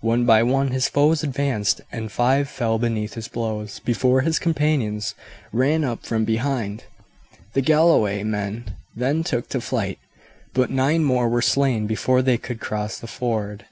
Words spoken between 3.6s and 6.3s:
before his companions ran up from